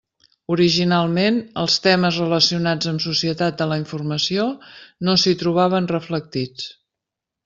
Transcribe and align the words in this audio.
Originalment, 0.53 1.35
els 1.63 1.75
temes 1.87 2.17
relacionats 2.23 2.89
amb 2.91 3.03
Societat 3.05 3.59
de 3.61 3.67
la 3.73 3.77
Informació 3.81 4.47
no 5.09 5.15
s'hi 5.25 5.35
trobaven 5.43 5.91
reflectits. 5.97 6.67